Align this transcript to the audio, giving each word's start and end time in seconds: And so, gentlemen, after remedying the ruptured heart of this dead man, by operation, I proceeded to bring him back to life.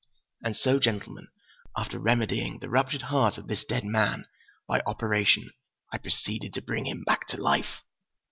And 0.43 0.57
so, 0.57 0.79
gentlemen, 0.79 1.27
after 1.77 1.99
remedying 1.99 2.57
the 2.57 2.69
ruptured 2.69 3.03
heart 3.03 3.37
of 3.37 3.45
this 3.45 3.63
dead 3.63 3.85
man, 3.85 4.25
by 4.67 4.81
operation, 4.87 5.51
I 5.93 5.99
proceeded 5.99 6.55
to 6.55 6.61
bring 6.63 6.87
him 6.87 7.03
back 7.03 7.27
to 7.27 7.37
life. 7.37 7.81